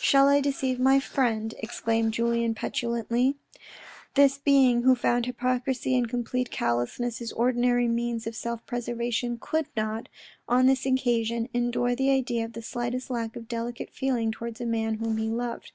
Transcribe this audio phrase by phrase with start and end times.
[0.00, 3.36] "Shall I deceive my friend," exclaimed Julien petulantly.
[4.16, 9.66] This being who found hypocrisy and complete callousness his ordinary means of self preservation could
[9.76, 10.08] not,
[10.48, 14.66] on this occasion, endure the idea of the slightest lack of delicate feeling towards a
[14.66, 15.70] man whom he loved.